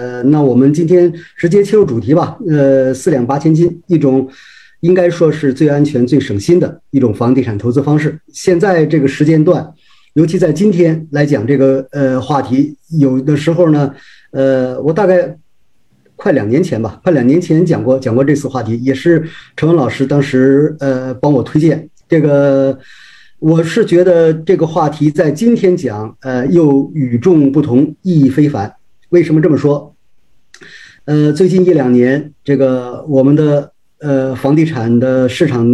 [0.00, 2.38] 呃，那我们今天直接切入主题吧。
[2.48, 4.26] 呃，四两八千斤，一种
[4.80, 8.18] 应该说是最安全、最省心的一种房地产投资方式。
[8.32, 9.70] 现在这个时间段，
[10.14, 13.94] 尤其在今天来讲这个呃话题，有的时候呢，
[14.30, 15.36] 呃，我大概
[16.16, 19.22] 快两年前吧，快两年前讲过讲过这次话题，也是
[19.54, 22.78] 陈文老师当时呃帮我推荐这个。
[23.38, 28.70] 我是觉得这个话题在今天讲，呃，又与众不同，意义非凡。
[29.08, 29.89] 为什么这么说？
[31.06, 35.66] 呃，最近一两年，这个我们的呃房地产的市场，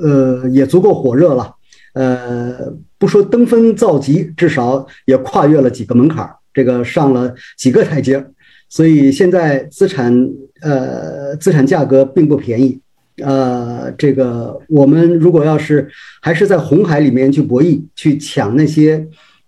[0.00, 1.54] 呃，也足够火热了。
[1.94, 8.24] 呃，不说登峰造极，至少也跨越了几个门槛，这个上了几个台阶。
[8.68, 10.12] 所以现在资产，
[10.60, 12.78] 呃，资产价格并不便宜。
[13.22, 15.88] 呃，这个我们如果要是
[16.20, 19.06] 还是在红海里面去博弈，去抢那些，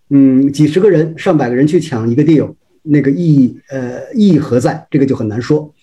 [0.09, 2.55] 嗯，几十个人、上百个人去抢一个 deal，
[2.91, 4.87] 那个意义，呃，意义何在？
[4.91, 5.75] 这个就很难说。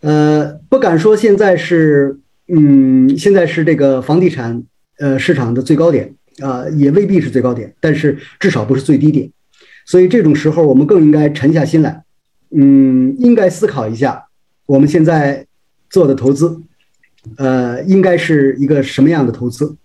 [0.00, 4.62] 呃，不敢说现在是，嗯，现在是这个房地产，
[4.98, 9.30] 呃，市场的最高点啊，也未必是最高点，但是至少不是最低点。
[9.84, 12.02] 所以这种时候，我们更应该沉下心来，
[12.50, 14.24] 嗯，应该思考一下
[14.66, 15.46] 我们现在
[15.88, 16.62] 做的投资。
[17.36, 19.76] 呃，应该是一个什么样的投资？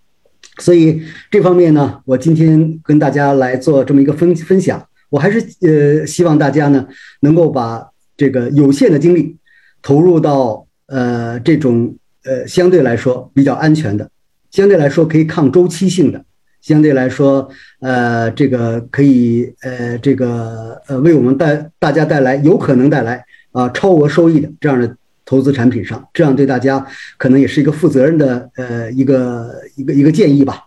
[0.60, 4.88] 所以这方面呢，我今天跟大家来做这么一个分分享。
[5.10, 6.88] 我还是呃希望大家呢
[7.22, 9.38] 能够把这个有限的精力
[9.82, 14.10] 投入到呃这种呃相对来说比较安全的、
[14.52, 16.24] 相对来说可以抗周期性的、
[16.62, 24.96] 相对来说呃这个可以呃这个呃为我们带大家带来有可能带来啊超额收益的这样的。
[25.28, 26.86] 投资产品上，这样对大家
[27.18, 30.66] 可能也是一个负责任的呃一个一个一个建议吧。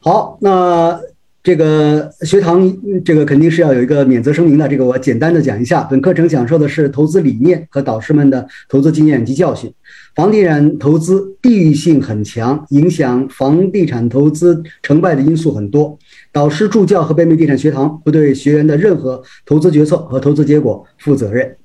[0.00, 1.00] 好，那
[1.42, 5.82] 这个学堂这个肯定是要有一个免责声明的，这个我简单的讲一下。
[5.84, 9.72] 本课程讲授的是投资理念和导师们的投资经验及教训。
[10.14, 15.96] 房地产投资地域性很强，影响房地产投资成败的因素很多。
[16.32, 21.56] 导师助教和北美地产学堂不对学员的任何投资决策和投资结果负责任。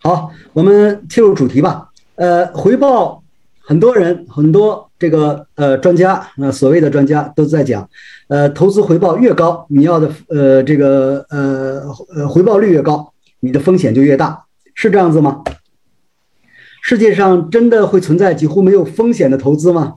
[0.00, 1.90] 好，我们切入主题吧。
[2.14, 3.22] 呃，回报，
[3.60, 7.90] 很多人很多这个呃专家，呃所谓的专家都在讲，
[8.28, 11.82] 呃，投资回报越高，你要的呃这个呃
[12.14, 14.44] 呃回报率越高，你的风险就越大，
[14.76, 15.42] 是这样子吗？
[16.82, 19.94] 世界上真的会存在几乎没有风险的投资吗？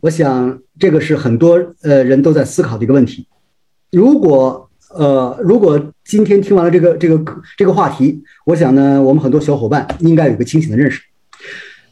[0.00, 3.28] 我想这个是很多呃人都在思考的一个问题。
[3.92, 7.22] 如果呃，如果今天听完了这个这个
[7.58, 11.02] 这个话题，我想呢，我们很多小伙伴应该有个清醒的认识。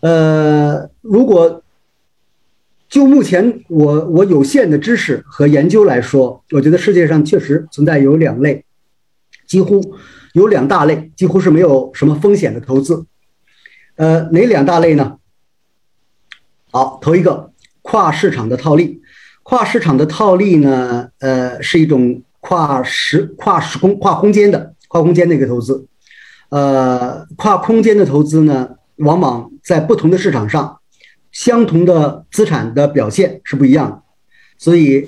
[0.00, 1.62] 呃，如果
[2.96, 8.64] 就目前我我有限的知识和研究来说，我觉得世界上确实存在有两类，
[9.46, 9.82] 几乎
[10.32, 13.04] 有两大类，几乎是没有什么风险的投资。
[13.96, 15.18] 呃，哪两大类呢？
[16.70, 17.52] 好，头一个
[17.82, 19.02] 跨市场的套利，
[19.42, 22.22] 跨市场的套利呢，呃，是一种。
[22.40, 25.88] 跨时、跨时空、跨空间的、跨空间的一个投资，
[26.48, 30.78] 呃，跨空间的投资呢，往往在不同的市场上，
[31.36, 34.02] 相同的资产的表现是不一样的。
[34.56, 35.06] 所以，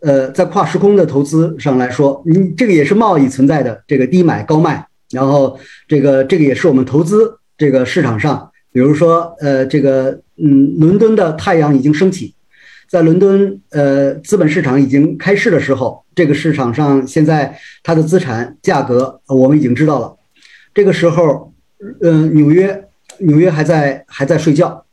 [0.00, 12.34] 呃，在跨时空的投资上来说，你这个也是贸易存在的这个低买高卖，然后这个这个也是我们投资这个市场上，比如说，呃，这个嗯，伦敦的太阳已经升起。
[12.88, 20.16] 在伦敦，呃，资本市场已经开市的时候，这个市场上现在它的资产价格我们已经知道了。
[20.74, 21.52] 这个时候，
[22.02, 22.88] 嗯，纽约，
[23.18, 24.84] 纽约还在还在睡觉。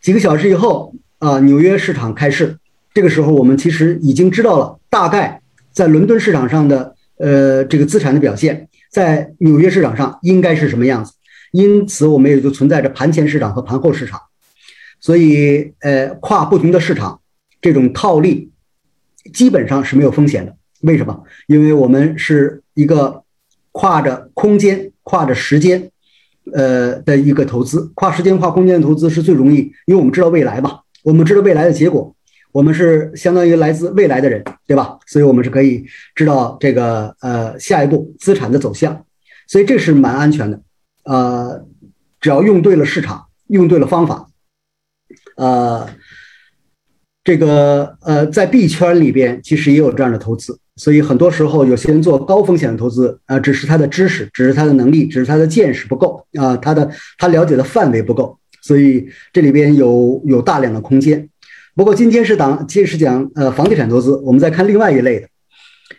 [0.00, 2.58] 几个小时以后，啊，纽约市场开市，
[2.94, 5.40] 这个时候我们其实已经知道了大概
[5.72, 11.12] 在伦敦市场上的呃这个资产的表现，在纽约市场上应该是什么样子。
[11.52, 14.20] 因此，我们也就存在着盘前市场和盘后市场。
[15.00, 17.20] 所以，呃，跨不同的市场。
[17.60, 18.52] 这种套利
[19.32, 21.24] 基本上是没有风险的，为什么？
[21.48, 23.24] 因为我们是一个
[23.72, 25.90] 跨着空间、跨着时间，
[26.54, 27.90] 呃的一个投资。
[27.94, 32.14] 跨时间、跨空间的投资是最容易，因为我们知道未来嘛，我们知道未来的结果，
[32.52, 34.98] 我们是相当于来自未来的人，对吧？
[35.06, 35.84] 所以我们是可以
[36.14, 39.04] 知道这个呃下一步资产的走向，
[39.46, 40.60] 所以这是蛮安全的。
[41.04, 41.64] 呃，
[42.20, 44.28] 只要用对了市场，用对了方法，
[45.36, 45.88] 呃。
[47.24, 56.88] 这个呃，在币圈里边其实也有这样的投资，所以很多时候有些人做高风险的投资啊，只是他的知识，只是他的能力，只是他的见识不够啊，他的
[57.18, 61.28] 他了解的范围不够，所以这里边有有大量的空间。
[61.74, 65.28] 不过今天是讲，今天是讲呃房地产投资，我们再看另外一类的，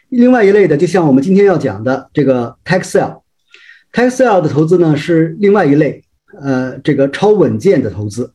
[0.09, 6.03] 另外一类的，就像我们今天要讲的这个 tax sale，tax sale 的投资呢是另外一类，
[6.41, 8.33] 呃，这个超稳健的投资。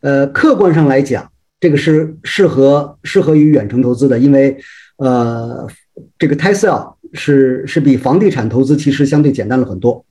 [0.00, 4.56] 呃，客观上来讲，这个是适合适合于远程投资的，因为
[4.96, 5.66] 呃，
[6.18, 10.04] 这个 tax sale 是是比房地产投资其实相对简单了很多。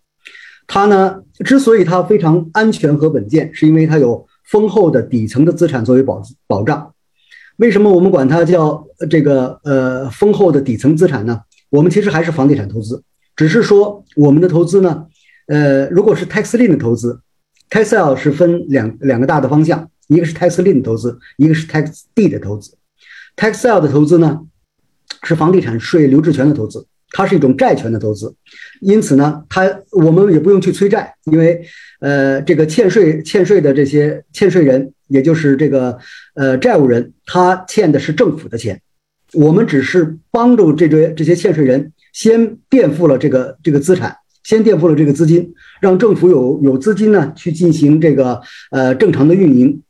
[0.68, 6.94] 它呢，之所以它非常安全和稳健，是因为它有丰厚的底层的资产作为保保障。
[7.58, 11.42] 为什么我们管它叫这个呃丰厚的底层资产呢？
[11.70, 13.04] 我们其实还是房地产投资，
[13.36, 15.06] 只是说我们的投资呢，
[15.48, 17.22] 呃，如果是 tax lien 的投资
[17.70, 22.78] ，tax sale 是分两两个大的方向，一个是 tax lien 的投资，一个是 taxd 的投资。
[23.36, 24.42] tax sale 的投资呢，
[25.26, 26.86] 是房地产税留置权的投资。
[27.12, 28.36] 它是一种债权的投资，
[28.82, 31.66] 因此呢，它我们也不用去催债，因为
[32.02, 35.98] 呃，这个欠税欠税的这些欠税人，也就是这个
[36.34, 38.82] 呃债务人，他欠的是政府的钱，
[39.32, 48.42] 我们只是帮助这些这些欠税人先垫付了这个这个资产，先垫付了这个资金，让政府有有资金呢去进行这个
[48.72, 49.82] 呃正常的运营。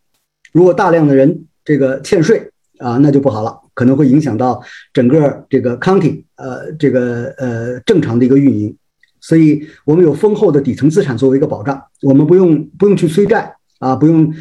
[0.52, 3.62] 如果大量的人这个欠税啊，那就不好了。
[3.76, 4.60] 可能会影响到
[4.92, 8.76] 整个这个 county，呃，这个呃正常的一个运营，
[9.22, 14.34] 所以我们有丰厚的底层资产作为一个保障，我们不用不用去催债啊，不用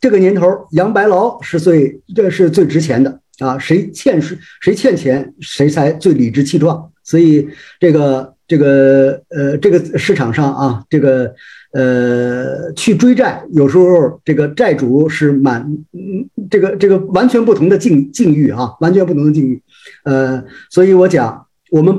[0.00, 3.20] 这个年头养白劳是最这是最值钱的。
[3.38, 7.48] 啊，谁欠谁谁欠钱，谁才最理直气壮，所以
[7.78, 11.32] 这个这个呃这个市场上啊，这个。
[11.70, 15.70] 呃，去追债，有时候这个债主是满，
[16.50, 19.62] 这个这个完全不同的境境遇啊，完全不同的境遇。
[20.04, 21.94] 呃，所以我讲，我们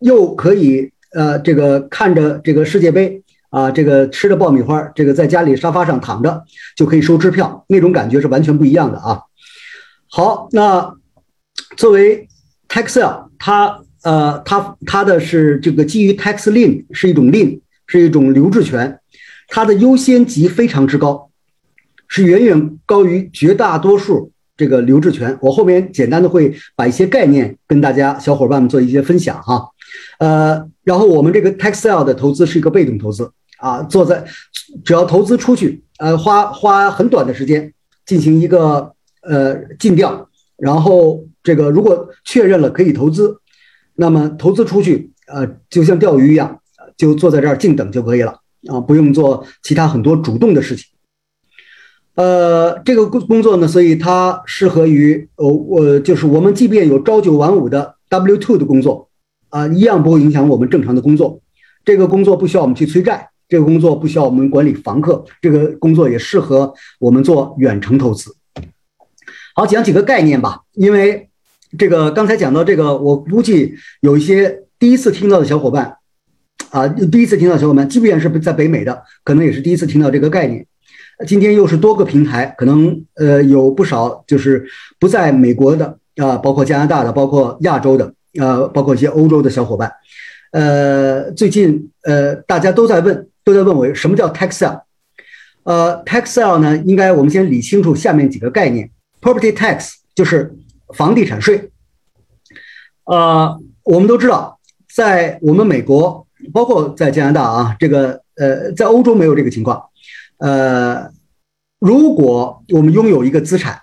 [0.00, 6.44] 又可以呃，这个看着这个世界杯啊，这个吃着爆米花，这个在家里沙发上躺着
[6.76, 9.22] 就可以收支票，那种感觉是完全不一样的啊。
[10.10, 10.94] 好，那
[11.78, 12.28] 作为
[12.68, 19.00] tax sale，它呃，它它的是这个基于 tax lien 是一种 lien，是一种留置权。
[19.48, 21.30] 它的优先级非常之高，
[22.06, 25.36] 是远远高于绝大多数这个留置权。
[25.40, 29.68] 我后面简单的会把一些概念跟大家小伙伴们做一些分享哈。
[30.18, 34.24] 呃，然后我们这个 tax sale 的投资是一个被动投资啊，坐在
[34.84, 37.72] 只要投资出去，呃，花花很短的时间
[38.04, 38.92] 进行一个
[39.22, 43.38] 呃尽调，然后这个如果确认了可以投资，
[43.96, 46.60] 那么投资出去，呃，就像钓鱼一样，
[46.96, 48.40] 就坐在这儿静等就可以了。
[48.68, 50.86] 啊，不用做其他很多主动的事情。
[52.14, 59.08] 呃，这个工工作呢，所以它适合于呃，我就是我们即便有朝九晚五的 W two 的工作，
[59.50, 61.40] 啊，一样不会影响我们正常的工作。
[61.84, 68.34] 这个工作不需要我们去催债，这个工作不需要我们管理房客，这个工作也适合我们做远程投资。
[69.54, 71.28] 好，讲几个概念吧，因为
[71.78, 75.96] 这个刚才讲到这个，我估计有一些第一次听到的小伙伴。
[76.70, 80.66] 啊，第一次听到小伙伴，即便是在北美的，可能也是第一次听到这个概念。
[81.24, 84.64] 今天又是多个平台，可能呃有不少就是
[84.98, 89.92] 不在美国的啊，包括加拿大的，包括亚洲的，呃，包括一些欧洲的小伙伴。
[90.50, 94.80] 呃，最近呃大家都在问，都在问我什么叫 tax sale。
[95.62, 98.90] 呃，tax sale 呢，应该我们先理清楚下面几个概念。
[99.20, 100.52] Property tax 就是
[100.88, 101.70] 房地产税。
[103.04, 104.58] 呃，我们都知道，
[104.92, 106.24] 在我们美国。
[106.52, 109.82] 包括在加拿大啊，这个呃，在欧洲没有这个情况。
[110.36, 111.08] 呃，
[111.78, 113.80] 如果我们拥有一个资产，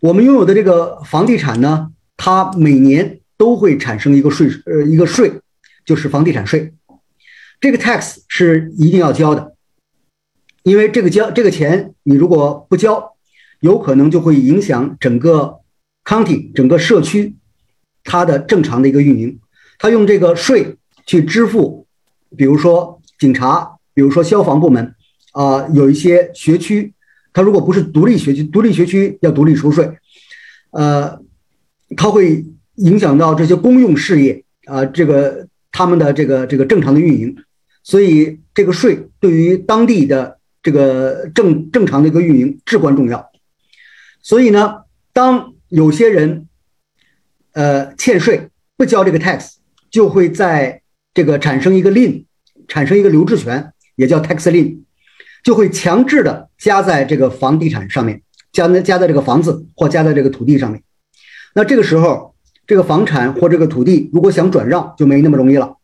[0.00, 5.40] 我们拥有的这个房地产呢，它每年都会产生一个税呃一个税，
[5.86, 6.74] 就是房地产税。
[7.58, 9.54] 这个 tax 是一定要交的，
[10.64, 13.14] 因为这个交这个钱你如果不交，
[13.60, 15.60] 有可能就会影响整个
[16.04, 17.34] county 整个社区
[18.04, 19.40] 它的正常的一个运营。
[19.78, 20.76] 它用这个税。
[21.04, 21.84] 去支付，
[22.36, 24.94] 比如说警察，比如说消防部门，
[25.32, 26.94] 啊，有一些学区，
[27.32, 29.90] 它如果不是独立学区，独立学区要独立收税，
[30.70, 31.18] 呃，
[31.96, 37.36] 它会影响到这些公用事业啊，这个他们的这个这个正常的运营，
[37.82, 43.28] 所以这个税对于当地的这个正正常的一个运营至关重要。
[44.22, 44.82] 所以呢，
[45.12, 46.48] 当有些人
[47.52, 49.54] 呃欠税不交这个 tax，
[49.90, 50.82] 就会在
[51.14, 52.26] 这个产生一个 l i n
[52.68, 54.84] 产生一个留置权，也叫 tax l i n
[55.42, 58.20] 就会强制的加在这个房地产上面，
[58.52, 60.82] 加在加在这个房子或加在这个土地上面。
[61.54, 62.34] 那这个时候，
[62.66, 65.78] 这个房产或这个土地如果想转让，就没那么容易了。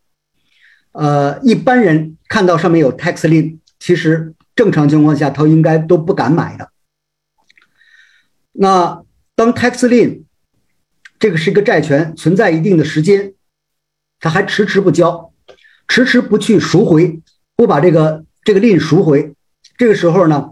[0.91, 6.69] 呃，一般人看到上面有 tax l i n 其实正常情况下他应该都不敢买的。
[8.51, 9.03] 那
[9.39, 10.23] 当 tax lien
[11.17, 13.35] 这个是一个债权，存在一定的时间。
[14.19, 15.31] 他还迟迟不交，
[15.87, 17.21] 迟迟不去赎回，
[17.55, 19.33] 不把这个这个 lien 赎回，
[19.77, 20.49] 这个时候呢，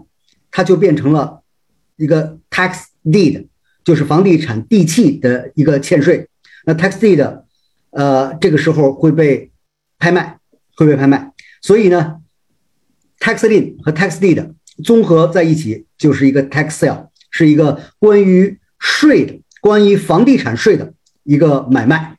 [0.50, 1.42] 它就变成了
[1.96, 3.48] 一个 tax deed，
[3.84, 6.26] 就是房地产地契的一个欠税。
[6.64, 7.42] 那 tax deed，
[7.90, 9.50] 呃，这个时候会被
[9.98, 10.38] 拍卖，
[10.76, 11.30] 会被拍卖。
[11.60, 12.22] 所以呢
[13.20, 20.92] ，tax lien 和 tax deed 综合在一起就是一个 tax sale，是一个关于税的、关于房地产税的
[21.24, 22.16] 一个买卖，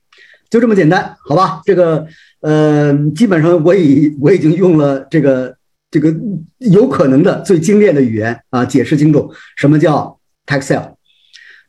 [0.49, 1.61] 就这么简单，好吧？
[1.65, 2.07] 这个
[2.41, 5.55] 呃，基本上我已我已经用了这个
[5.91, 6.15] 这个
[6.57, 10.95] 有可能的最精炼的语言啊，解释清楚什么叫 tax sale。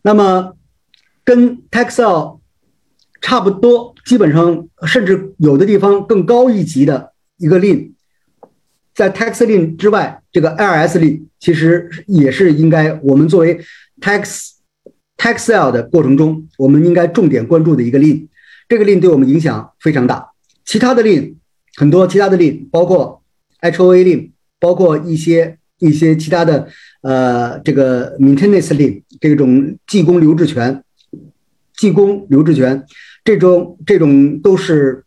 [0.02, 0.56] 那么
[1.24, 2.40] 跟 tax sale
[3.20, 7.94] 差不多，基本上甚至有的地方更高一级的一个令。
[8.94, 13.60] 在 tax l i n 之外，这个 IRS 利其实也是应该我们作为
[14.00, 14.50] tax
[15.20, 18.26] tax sale 的过程中，我们应该重点关注的一个令。
[18.66, 20.30] 这个令对我们影响非常大。
[20.64, 21.36] 其他的令
[21.76, 23.22] 很多，其他的令包括
[23.60, 26.68] HOA 令包括一些一些其他的
[27.02, 30.82] 呃这个 maintenance 令这种技工留置权、
[31.76, 32.84] 技工留置权
[33.22, 35.04] 这种这种都是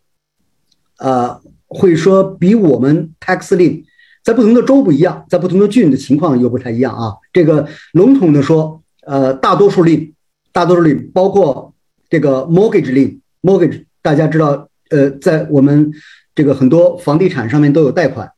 [1.00, 1.42] 呃。
[1.76, 3.84] 会说比我们 tax 令
[4.24, 7.16] 在不同的州不一样，在不同的郡的情况又不太一样啊。
[7.34, 10.14] 这个笼统的说，呃，大多数令
[10.52, 11.74] 大多数令包括
[12.10, 15.92] 这个 mortgage 令，mortgage 大家知道，呃，在我们
[16.36, 18.32] 这个很多房地产上面都有贷款，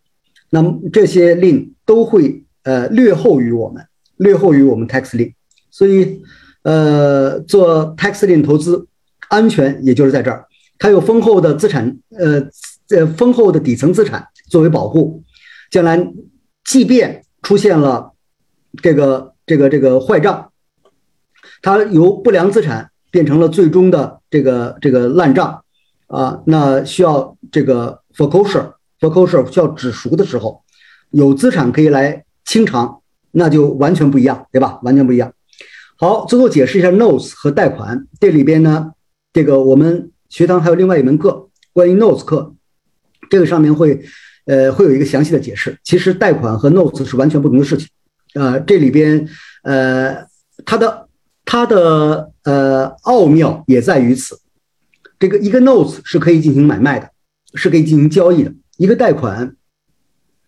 [0.50, 3.86] 那么这些令都会呃略后于我们，
[4.18, 5.34] 略后于我们 tax lien，
[5.72, 6.22] 所以
[6.64, 8.88] 呃做 tax lien 投资
[9.30, 10.46] 安全也就是在这儿，
[10.78, 12.48] 它有丰厚的资产，呃。
[12.88, 15.24] 这丰厚的底层资产作为保护，
[15.72, 16.08] 将来
[16.64, 18.14] 即便出现了
[18.80, 20.52] 这个这个这个坏账，
[21.66, 25.64] 它由不良资产变成了最终的这个这个烂账
[26.06, 30.62] 啊，那需要这个 foreclosure foreclosure 需要止赎的时候，
[31.10, 34.80] 有资产可以来清偿，那就完全不一样，对吧？
[34.84, 35.34] 完全不一样。
[35.98, 38.06] 好，最后解释一下 notes 和贷款。
[38.20, 38.92] 这里边呢，
[39.34, 42.54] 这个我们学堂还有另外一门课，关于 notes 课。
[43.28, 44.00] 这个上面会，
[44.46, 45.76] 呃，会有一个详细的解释。
[45.84, 47.88] 其实贷款和 notes 是完全不同的事情，
[48.36, 49.28] 呃，这里边，
[49.64, 50.28] 呃，
[50.64, 51.05] 它的
[51.46, 54.40] 它的呃奥妙也在于此。
[55.18, 57.10] 这个一个 notes 是可以进行买卖的，
[57.54, 59.56] 是可以进行交易的；一个贷款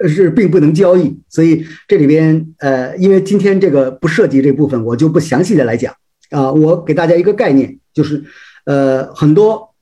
[0.08, 1.18] 是并不能交易。
[1.30, 5.94] 所以这里边，呃，因为今天这个不涉及这部分，我就不详细的来讲
[6.32, 6.52] 啊。
[6.52, 8.26] 我给大家一个概念，就是，
[8.66, 9.74] 呃，很多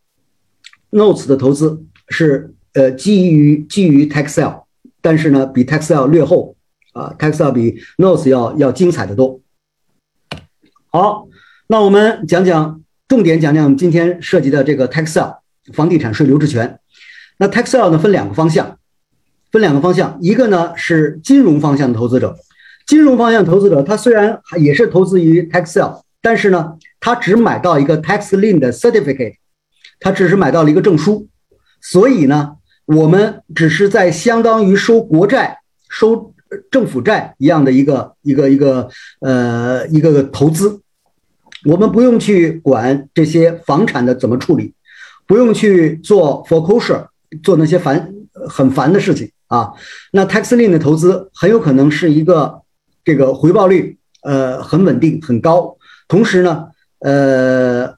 [0.91, 2.51] notes 的投资是。
[2.75, 4.65] 呃，基于基于 t e x e l
[5.01, 6.57] 但是呢，比 t e x e l 略后
[6.91, 9.39] 啊 t e x e l 比 Notes 要要精彩的多。
[10.95, 11.27] 好，
[11.67, 16.79] 那我们讲讲重点讲讲我们今天涉及的这个 t e x e l 房地产税留置权。
[17.37, 18.79] 那 t e x e l 呢分两个方向，
[19.51, 22.37] 分两个方向，一个呢是金融方向的投资者，
[22.87, 29.35] 金融方向投资者他虽然也是投资于 t e x e l 但是呢，他只买到一个 tax lien 的 certificate，
[29.99, 31.27] 他只是买到了一个证书，
[31.81, 32.55] 所以呢。
[32.85, 35.57] 我们只是在相当于收国债、
[35.89, 36.35] 收
[36.69, 38.87] 政府债一样的一个一个一个
[39.21, 40.81] 呃一个投资，
[41.65, 44.73] 我们不用去管这些房产的怎么处理，
[45.27, 47.07] 不用去做 foreclosure，
[47.43, 48.13] 做那些烦
[48.47, 49.73] 很烦的事情啊。
[50.11, 52.61] 那 tax lien 的投资很有可能是一个
[53.03, 55.75] 这个回报率呃很稳定很高，
[56.07, 56.67] 同时呢
[56.99, 57.95] 呃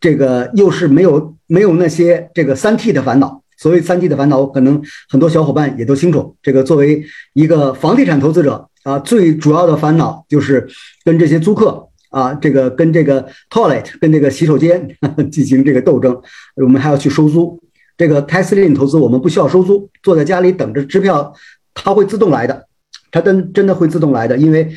[0.00, 3.42] 这个又是没有没有那些这个三 T 的烦恼。
[3.58, 6.36] 所谓三 T 的烦恼，可能很多小伙伴也都清楚。
[6.42, 10.68] 这个作为一个房地产投资者啊，最主要的烦恼就是
[11.04, 14.88] 跟这些租客啊，这个跟这个 toilet 跟这个洗手间
[15.30, 16.18] 进行这个斗争。
[16.54, 17.60] 我们还要去收租。
[17.98, 21.34] 这个 tax lien 投资，我们不需要收租，坐在家里等着支票，
[21.74, 22.66] 它会自动来的。
[23.10, 24.70] 它真真的会自动来的，因为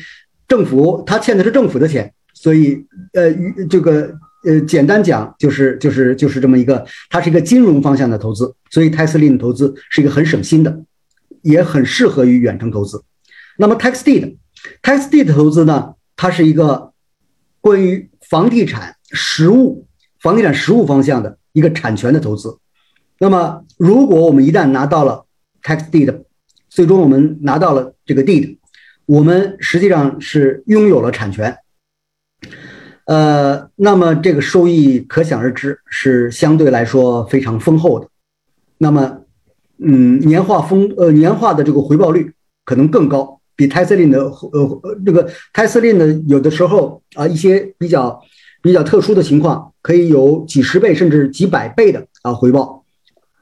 [0.46, 3.32] 政府它欠的是政府的钱，所以呃，
[3.70, 4.12] 这个。
[4.42, 10.80] 呃，简单讲就是就是就是这么一个，它是一个金融方向的投资，所以泰斯林投资是一个很省心的，
[11.42, 13.02] 也很适合于远程投资。
[13.58, 16.90] 那么 tax deed，tax deed 投资呢，它是一个
[17.60, 19.86] 关于房地产实物、
[20.20, 22.58] 房地产实物方向的一个产权的投资。
[23.18, 25.26] 那么如果我们一旦拿到了
[25.62, 26.24] tax deed，
[26.68, 28.58] 最终我们拿到了这个 deed，
[29.06, 31.58] 我们实际上是拥有了产权。
[33.06, 38.08] 呃，那么这个收益可想而知是相对来说非常丰厚的。
[38.78, 39.22] 那么，
[39.78, 42.32] 嗯，年化丰呃年化的这个回报率
[42.64, 48.18] 可能更高，比泰斯林的呃呃这个泰斯林的有的时候啊一些比较
[48.62, 52.86] 比较特殊的情况，可以有几十倍甚至几百倍的啊回报。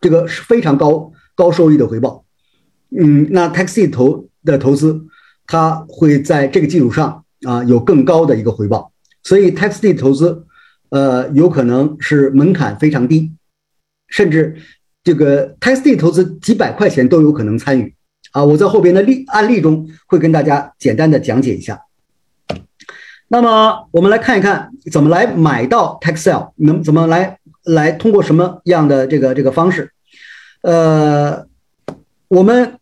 [0.01, 2.25] 这个是非常高高收益的回报。
[2.91, 5.07] 嗯，那 taxi 投的投资，
[5.47, 8.91] 它会在这个基础上啊有更高的一个回报。
[9.23, 10.47] 所以 taxi 投资，
[10.89, 13.31] 呃，有可能是门槛非常低，
[14.09, 14.57] 甚至
[15.05, 17.95] 这个 taxi 投资几百块钱都有可能参与。
[18.33, 21.83] 啊，我在后边的例案例中会跟大家简单的讲解一下。
[23.29, 29.93] 那么我们来看一看怎么来买到 Taxel，能怎么来来通过什么样的这个这个方式？
[30.63, 31.47] 呃，
[32.29, 32.79] 我们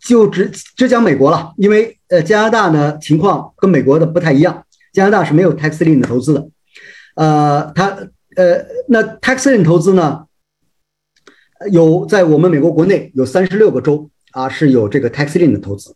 [0.00, 6.48] 就只只讲美国了，因为呃加拿大呢情况跟美国的不太一样，加拿大是没有 Taxling 的投资的。
[7.14, 7.96] 呃，它
[8.36, 10.26] 呃那 Taxling 投资呢，
[11.70, 14.10] 有在我们美国国内有三十六个州。
[14.36, 15.94] 啊，是有这个 tax lien 的投资，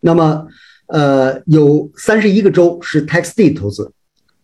[0.00, 0.48] 那么，
[0.88, 3.92] 呃，有三十一个州是 tax deed 投资，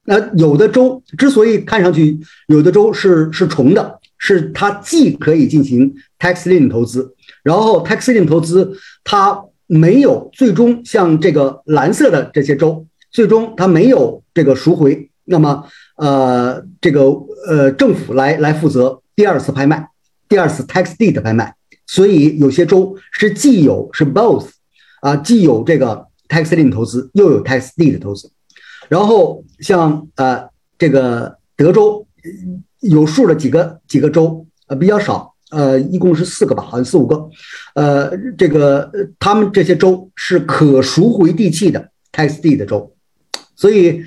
[0.04, 7.12] 那有的州之所以看上去有的州是是重的，是它既可以进行 tax lien 投资，
[7.42, 17.00] 然后 tax lien 投资它没有最终像这个蓝色的这些州，最终它没有这个赎回，那么，呃，这个
[17.48, 19.88] 呃政府来来负责第二次拍卖，
[20.28, 21.56] 第二次 tax deed 的拍卖。
[21.86, 24.48] 所以有些州是既有是 both，
[25.00, 28.30] 啊，既有这个 tax lien 投资，又有 tax deed 的投资。
[28.88, 30.48] 然后像呃
[30.78, 32.06] 这个德州
[32.80, 37.28] 有数的几个几个州，呃比较少，呃一共是四个吧，好像四五个。
[37.74, 42.94] 呃这个他们这些州是可赎回地契的 tax deed 的州。
[43.54, 44.02] 所以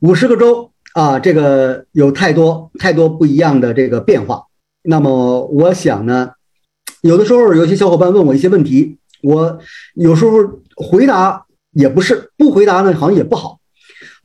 [0.00, 4.44] 五十个州啊，这个有太多太多不一样的这个变化。
[4.82, 6.30] 那么我想呢。
[7.02, 9.58] 有的时候，有些小伙伴问我一些问题，我
[9.94, 10.32] 有时候
[10.76, 13.60] 回答也不是，不回答呢好像也不好。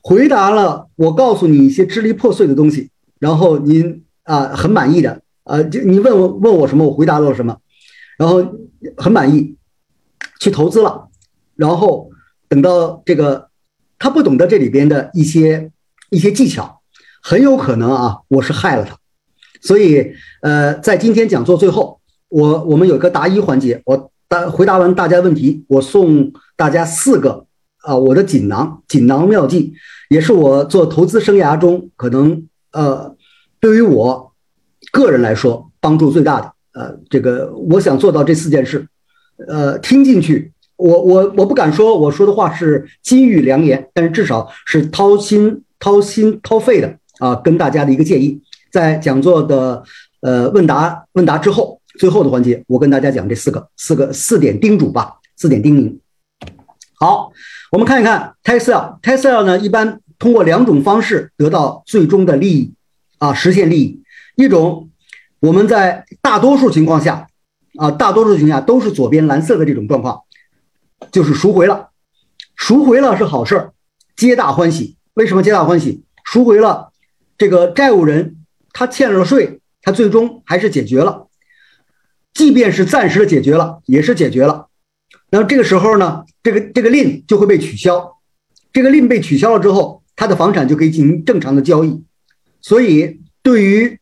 [0.02, 2.90] 回答了，我告诉你一些支离破碎的东西，
[3.20, 7.58] 然后您啊很满意的啊，就你问我问我什么，我回答了什么，
[8.18, 8.44] 然后
[8.98, 9.56] 很满意，
[10.40, 11.10] 去投资了，
[11.56, 12.10] 然后
[12.50, 13.50] 等到这个
[14.00, 15.72] 他不懂得这里边的一些
[16.10, 16.82] 一些技巧，
[17.22, 18.98] 很有可能啊我是害了他，
[19.62, 22.00] 所以呃在今天讲座最后。
[22.34, 27.46] 我我们有个答疑环节，我答回答完大家问题，我送大家四个
[27.84, 29.74] 啊，我的锦囊锦囊妙计，
[30.10, 33.16] 也是我做投资生涯中可能呃，
[33.60, 34.34] 对于我
[34.92, 38.88] 个人来说帮助最大的呃，这个我想做到这四件事，
[39.48, 48.42] 呃，听进去，我我我不敢说我说的话是金玉良言，但是至少是掏心掏心掏肺的啊，跟大家的一个建议，
[48.72, 49.84] 在讲座的
[50.22, 51.80] 呃问答问答之后。
[52.00, 56.00] 最后的环节，我跟大家讲这四个四个四点叮嘱吧，四点叮咛。
[56.96, 57.32] 好，
[57.72, 62.74] 我们看一看 Tesla，Tesla 呢一般通过两种方式得到最终的利益
[63.18, 64.02] 啊，实现利益。
[64.36, 64.90] 一种
[65.40, 67.28] 我们在大多数情况下
[67.78, 70.22] 啊，大多数情况下都是左边蓝色的这种状况，
[71.12, 71.90] 就是赎回了，
[72.56, 73.74] 赎回了是好事儿，
[74.16, 74.96] 皆大欢喜。
[75.16, 76.04] 为什么皆大欢喜？
[76.24, 76.92] 赎回了，
[77.38, 78.38] 这个债务人
[78.72, 81.28] 他欠了税，他最终还是解决了。
[82.34, 84.68] 即便是暂时的解决了，也是解决了。
[85.30, 88.18] 那么这个时候呢，这个这个令就会被取消。
[88.72, 92.04] 这个令被取消了之后，他的房产就可以进行正常的交易。
[92.60, 94.00] 所以，对于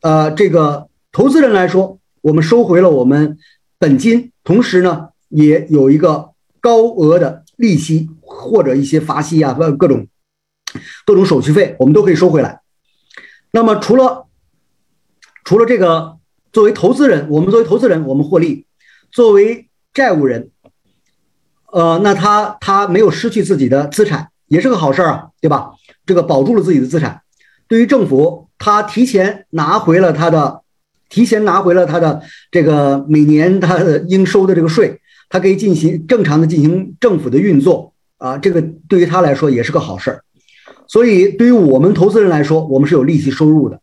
[0.00, 3.36] 呃这个投资人来说，我们收回了我们
[3.78, 10.06] 本金，同时呢，也有一个高额的利息或者一些罚息啊，各各种
[11.04, 12.60] 各种手续费，我们都可以收回来。
[13.50, 14.28] 那么，除了
[15.44, 16.18] 除了这个。
[16.52, 18.66] 作为投资人，我们作为投资人，我们获利；
[19.10, 20.50] 作为债务人，
[21.72, 25.70] 呃，那他他没有失去自己的资产，也是个好事儿啊，对吧？
[26.04, 27.22] 这个保住了自己的资产。
[27.68, 30.60] 对于政府，他提前拿回了他的，
[31.08, 40.22] 提前拿回了他的这个每年他的应收的这个税，他可以进行正常的进行政府的运作啊，这个对于他来说也是个好事儿。
[40.86, 43.80] 所以，对于我们投资人来说，我们是有利息收入的。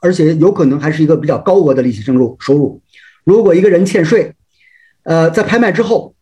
[0.00, 2.80] 而且有可能还是一个比较高额的利息收入收入。
[3.24, 4.34] 如果一个人欠税，
[5.02, 6.14] 呃，在拍卖之后，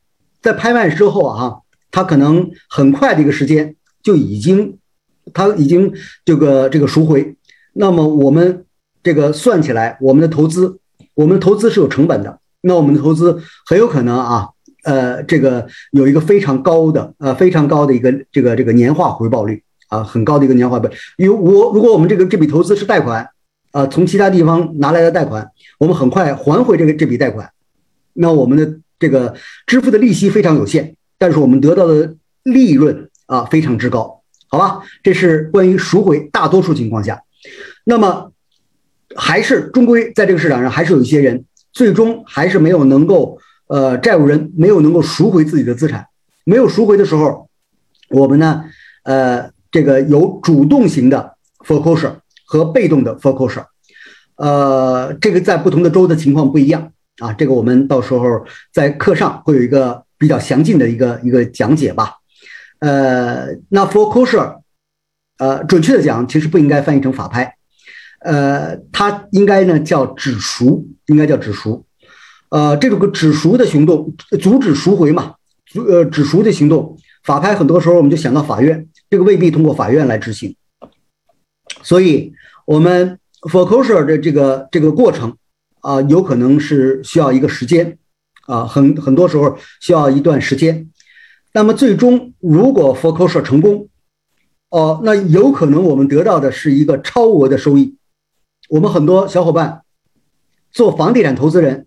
[0.42, 1.56] 在拍卖之后啊，
[1.90, 4.78] 他可能很快的一个时间就已经，
[5.32, 5.92] 他已经
[6.24, 7.36] 这个这个赎回。
[7.74, 8.64] 那么我们
[9.02, 10.80] 这个算起来，我们的投资，
[11.14, 12.40] 我们的投资是有成本的。
[12.62, 14.48] 那我们的投资很有可能啊，
[14.82, 20.94] 呃，这个有一个非常高的呃非常高的一个这个这个年化回报率啊，很高的一个年化回报。
[21.18, 23.28] 因为我如果我们这个这笔投资是贷款。
[23.76, 27.50] 啊，从其他地方拿来的贷款，我们很快还回这个这笔贷款，
[28.14, 29.34] 那我们的这个
[29.66, 34.80] 支付的利息非常有限，但是我们得到的利润啊非常之高，好吧？
[35.02, 37.22] 这是关于赎回大多数情况下，
[37.84, 38.32] 那么
[39.14, 46.06] 还是终归在这个市场上还是有一些人最终还是没有能够呃债务人没有能够赎回自己的资产，
[46.44, 47.50] 没有赎回的时候，
[48.08, 48.64] 我们呢
[49.02, 52.14] 呃这个有主动型的 foreclosure
[52.46, 53.66] 和被动的 foreclosure，
[54.37, 62.14] 呃这个在不同的州的情况不一样啊，这个我们到时候在课上会有一个比较详尽的一个一个讲解吧。
[62.78, 64.61] 呃，那 foreclosure，
[65.38, 67.56] 呃，准确的讲，其实不应该翻译成法拍，
[68.20, 71.85] 呃，它应该呢叫止赎，应该叫止赎。
[72.50, 80.54] 呃，这种个止赎的行动，阻止赎回嘛，阻呃止赎的行动，法拍很多时候我们就想到法院，这个未必通过法院来执行。
[81.87, 82.33] 所以，
[82.64, 85.37] 我们 foreclosure 的这个这个过程
[85.83, 87.96] 啊，有可能是需要一个时间
[88.46, 90.90] 啊，很很多时候需要一段时间。
[91.53, 93.88] 那么最终，如果 foreclosure 成功，
[94.70, 97.94] 哦，那有可能我们得到的是一个超额的收益。
[98.68, 99.83] 我们很多小伙伴
[100.72, 101.87] 做房地产投资人，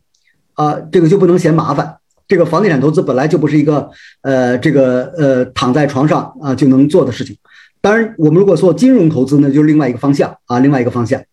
[0.53, 1.97] 啊，这个就不能嫌麻烦。
[2.25, 7.35] 这个房地产投资本来就不是一个呃，这个呃躺在床上啊就能做的事情。
[7.81, 11.23] 当然，我们如果做金融投资呢，就是另外一个方向啊，另外一个方向。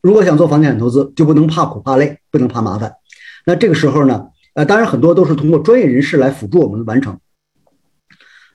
[0.00, 2.94] 如果想做房地产投资，就不能怕苦怕累，不能怕麻烦。
[3.44, 7.18] 那这个时候呢，呃，当然很多都是通过专业人士来辅助我们完成。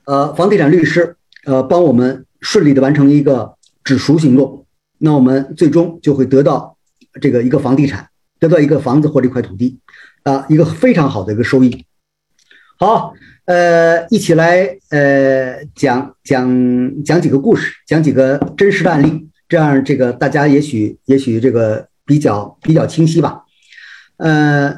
[0.06, 3.54] 呃，房地产律师，呃，帮我们顺利的完成一个
[3.84, 4.66] 止赎行动，
[4.98, 6.76] 那我们最终就会得到
[7.20, 8.08] 这个一个房地产，
[8.40, 9.78] 得到一个房子或者一块土地，
[10.24, 11.86] 啊，一个非常好的一个收益。
[12.78, 13.14] 好，
[13.46, 23.42] 呃，一起来呃讲讲讲几个故事，讲几个真实的案例，这样这个大家也许也许这个比较比较清晰吧。
[24.18, 24.76] 呃，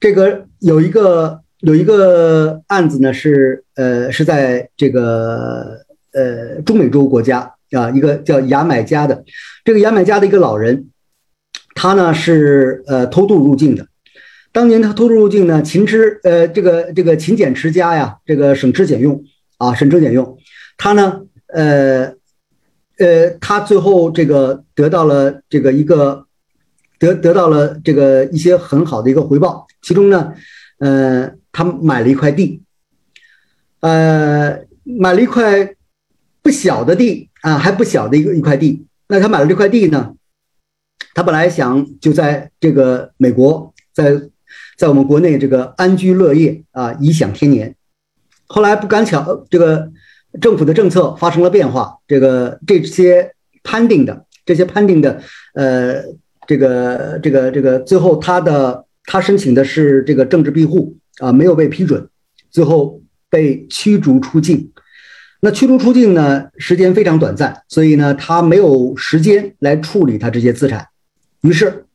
[0.00, 1.42] 这个有一个。
[1.60, 5.80] 有一个案子呢，是呃是在这个
[6.12, 9.24] 呃中美洲国家啊，一个叫牙买加的，
[9.64, 10.90] 这个牙买加的一个老人，
[11.74, 13.86] 他呢是呃偷渡入境的。
[14.56, 19.22] 当年他偷渡入境呢，勤吃呃这个这个勤俭持家呀，这个省吃俭用
[19.58, 20.38] 啊，省吃俭用。
[20.78, 22.14] 他呢呃
[22.96, 26.24] 呃他最后这个得到了这个一个
[26.98, 30.32] 得得到了这个一些很好的一个回报，其中呢
[30.78, 31.32] 呃。
[31.58, 32.60] 他买了一块地，
[33.80, 35.74] 呃，买了一块
[36.42, 38.84] 不小的地啊，还不小的一个一块地。
[39.08, 40.14] 那他买了这块地呢，
[41.14, 44.20] 他本来想就在这个美国，在
[44.76, 47.74] 在我们国内这个安居乐业啊，颐享天年。
[48.46, 49.90] 后来不赶巧，这个
[50.40, 53.32] 政府的政策发生了变化，这个这些
[53.64, 55.20] 判定的这些判定的，
[55.54, 56.04] 呃，
[56.46, 60.96] 这个这个这个最后他的他申请的是这个政治庇护。
[61.18, 62.10] 啊，没有被批准，
[62.50, 64.70] 最后被驱逐出境。
[65.40, 70.86] 那驱逐出境呢，时间非常短暂，所以呢，他没有时间来处理他这些资产。
[71.40, 71.85] 于是，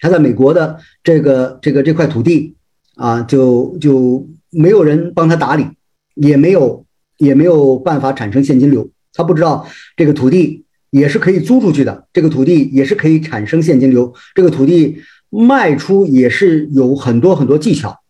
[0.00, 2.56] 他在美国的这个这个这块土地
[2.96, 5.66] 啊，就就没有人帮他打理，
[6.14, 6.84] 也没有
[7.18, 8.90] 也没有办法产生现金流。
[9.12, 18.00] 他不知道这个土地也是可以租出去的，这个土地也是可以产生现金流，这个土地卖出也是有很多很多技巧。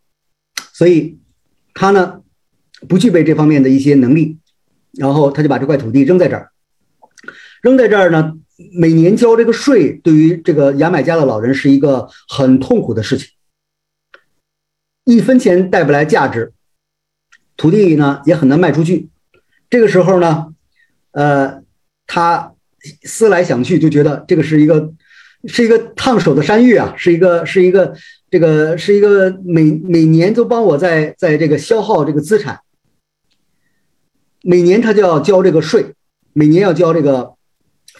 [0.72, 1.18] 所以，
[1.74, 2.20] 他呢
[2.88, 4.38] 不具备这方面的一些能力，
[4.92, 6.50] 然后他就把这块土地扔在这儿，
[7.62, 8.34] 扔在这儿呢，
[8.72, 13.28] 每年交这个税，对于这个牙买加的老人是一个很痛苦的事情，
[15.04, 16.52] 一分钱带不来价值，
[17.56, 19.08] 土地呢也很难卖出去。
[19.68, 20.54] 这个时候呢，
[21.12, 21.62] 呃，
[22.06, 22.54] 他
[23.02, 24.92] 思来想去，就觉得这个是一个
[25.46, 27.96] 是一个烫手的山芋啊，是一个是一个。
[28.32, 32.60] 这个是一个每每年都帮我在在这个消耗这个资产，
[34.42, 35.94] 每年他就要交这个税，
[36.32, 37.34] 每年要交这个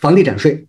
[0.00, 0.66] 房地产税。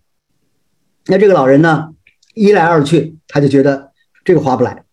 [1.08, 1.90] 那这个老人呢，
[2.36, 3.92] 一来二去，他就觉得
[4.24, 4.84] 这个划不来，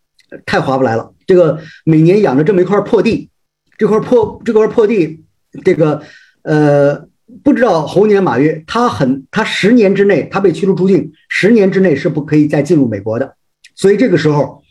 [0.47, 1.13] 太划不来了。
[1.27, 3.29] 这个每年养着这么一块破地，
[3.77, 5.25] 这块破这块破地，
[5.65, 6.01] 这个
[6.43, 7.07] 呃，
[7.43, 13.37] 不知道猴年马月，他很他十年之内，他被驱逐出境，十年之内是不可以再进入美国的。
[13.75, 14.63] 所以这个时候，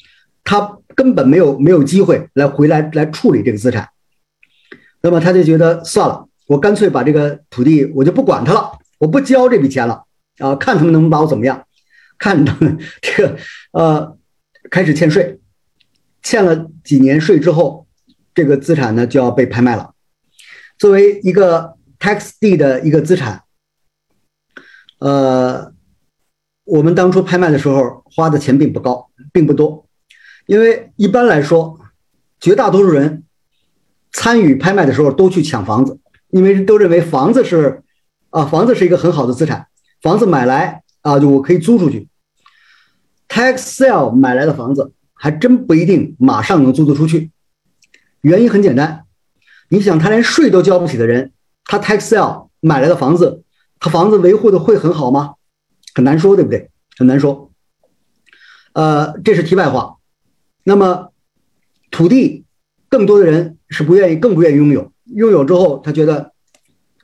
[0.44, 3.90] 他根本没有没有机会来回来来处理这个资产，
[5.02, 10.06] 那么他就觉得算了，我干脆把这个土地我就不管他了，我不交这笔钱了
[10.40, 11.66] 啊，看他们能把我怎么样，
[12.18, 13.38] 看他们这个
[13.72, 14.18] 呃
[14.70, 15.40] 开始欠税，
[16.22, 17.88] 欠了几年税之后，
[18.34, 19.94] 这个资产呢就要被拍卖了，
[20.78, 23.44] 作为一个 tax d 的一个资产，
[25.00, 25.74] 呃。
[26.70, 29.88] 我们当初拍卖的时候花的钱并不高，并不多，
[30.48, 31.80] 因为一般来说，
[32.42, 33.24] 绝大多数人
[34.12, 35.98] 参与拍卖的时候都去抢房子，
[36.30, 37.82] 因为都认为房子是
[38.38, 39.66] 啊，房子是一个很好的资产，
[40.00, 42.08] 房子买来啊，就我可以租出去。
[43.28, 47.32] tax sale 买来的房子还真不一定马上能租得出去，
[48.22, 49.06] 原因很简单，
[49.70, 51.32] 你想他连税都交不起的人，
[51.66, 53.42] 他 tax sale 买来的房子，
[53.80, 55.34] 他房子维护的会很好吗？
[55.96, 56.70] 很难说，对不对？
[56.96, 57.52] 很难说。
[58.74, 59.98] 呃，这是题外话。
[60.64, 61.12] 那么
[61.90, 62.46] 土地，
[62.88, 64.92] 更多的人是不愿意，更不愿意拥有。
[65.06, 66.34] 拥有之后，他觉得，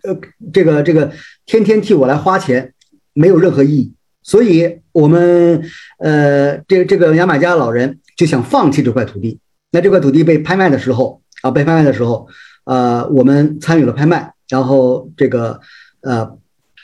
[0.04, 0.18] 呃，
[0.52, 1.12] 这个这个
[1.46, 2.74] 天天替我来花钱，
[3.14, 3.94] 没有任何意义。
[4.22, 5.62] 所以，我们
[6.00, 9.40] 呃，这这个牙买加老人就想放弃这块土地。
[9.72, 12.28] 那这块土地被拍卖的时候啊，被拍卖的时候，
[12.64, 15.60] 呃，我们参与了拍卖，然后这个
[16.02, 16.38] 呃，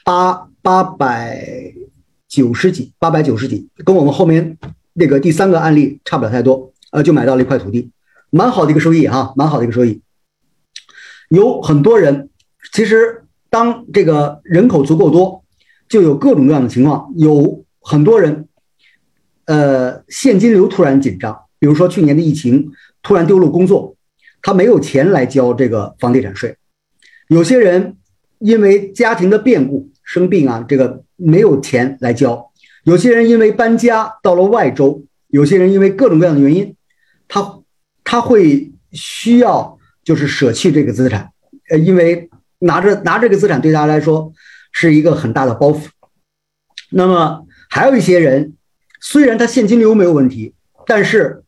[0.04, 1.74] 八八百
[2.28, 4.58] 九十几，八百九十几，跟我们后面
[4.94, 7.90] 那个第三个案例差不了太多，呃，就买到了一块土地，
[8.32, 10.02] 蛮好的一个收益哈，蛮好的一个收益。
[11.30, 12.30] 有很多人，
[12.74, 15.44] 其实当这个人口足够多。
[15.88, 18.48] 就有各种各样的情况，有很多人，
[19.46, 23.96] 呃，现金流突然紧张，比如说去年的疫情，突然丢了工作，
[24.44, 26.52] 他没有钱来交这个房地产税；
[27.28, 27.98] 有些人
[28.38, 32.52] 因为家庭的变故，生病啊，这个没有钱来交；
[32.84, 36.76] 有些人因为搬家到了外州；有些人因为各种各样的原因，
[37.28, 37.62] 他
[38.04, 41.32] 他会需要就是舍弃这个资产，
[41.72, 44.32] 呃，因为拿着拿这个资产对他来说。
[44.72, 45.88] 是一个很大的包袱。
[46.92, 48.54] 那么还有一些人，
[49.02, 50.54] 虽然他现金流没有问题，
[50.86, 51.44] 但是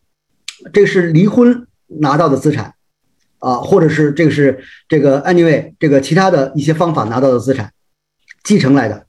[0.74, 2.74] 这是离婚拿到的资产
[3.38, 7.72] 啊，或者是这个是这个 anyway 这个其他的一些方法拿到的资产
[8.44, 9.06] 继承来的。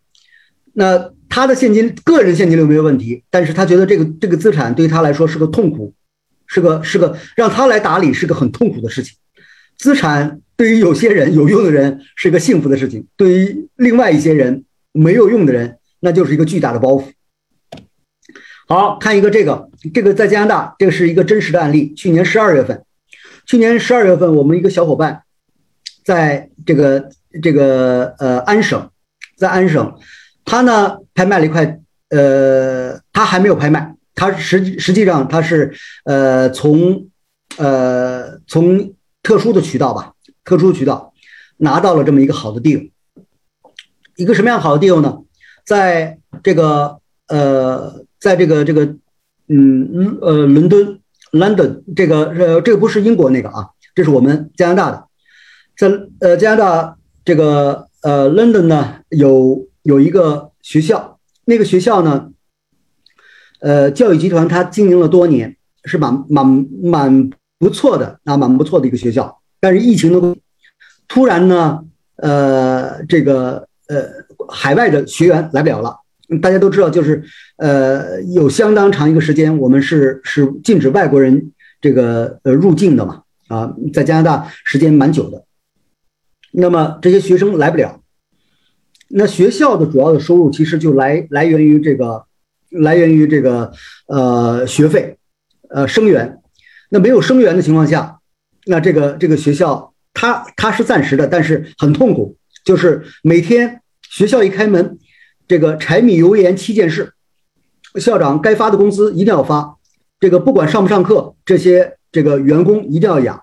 [0.75, 5.95] 那他的现金个人现金流没有问题，但是他觉得这个这个资产对他来说是个痛苦，
[6.47, 9.17] 是个是个让他来打理是个很痛苦的事情。
[9.83, 10.39] 资产。
[10.55, 17.07] 对于有些人有用的人是一个幸福的事情，对于另外一些人没有用的人，那就是一个巨大的包袱。
[18.69, 21.93] 好看一个这个，这个在加拿大，这个是一个真实的案例。
[21.95, 22.85] 去年十二月份，
[23.45, 25.23] 去年十二月份，我们一个小伙伴
[26.05, 27.11] 在这个
[27.43, 28.89] 这个呃安省，
[29.37, 29.99] 在安省，
[30.45, 37.09] 他呢拍卖了一块，呃，他还没有拍卖，他实实际上他是呃从
[37.57, 40.15] 呃从特殊的渠道吧。
[40.45, 41.15] 特殊渠道
[41.59, 42.91] 拿到了这么一个好的 deal，
[44.17, 45.19] 一个什么样好的 deal 呢？
[45.65, 48.97] 在这个呃，在这个这个
[49.47, 50.99] 嗯呃伦敦
[51.31, 55.07] London 这个呃这个不是英国那个啊，这是我们加拿大的，
[55.77, 55.89] 在
[56.21, 62.33] 呃加拿大这个呃 London 呢有有一个学校，那个学校呢
[63.61, 67.31] 呃教育集团它经营了多年，是满满满
[67.63, 69.41] 不错的啊，蛮不错的一个学校。
[69.61, 70.37] 但是疫情的
[71.07, 71.85] 突然呢，
[72.17, 74.05] 呃，这个呃，
[74.49, 76.01] 海外的学员来不了了。
[76.43, 77.23] 大家都知道，就是
[77.59, 85.45] 呃，有相当长一个时间，我们是是禁止外国人这个呃入境的嘛，啊，在加拿大时间蛮久的。
[86.51, 88.01] 那么这些学生来不了，
[89.07, 92.25] 那学校的主要的收入其实就来来源于这个
[92.71, 93.73] 来源于这个
[94.09, 95.17] 呃学费，
[95.69, 96.42] 呃生源。
[96.93, 98.19] 那没有生源的情况下。
[98.67, 102.37] 那这个这个学校，它它是暂时的，但是很痛苦。
[102.65, 104.99] 就是每天学校一开门，
[105.49, 107.13] 这个柴米油盐七件事，
[107.97, 109.79] 校长该发的工资一定要发，
[110.21, 113.43] 这个不管上不上课，这些这个员工一定要养。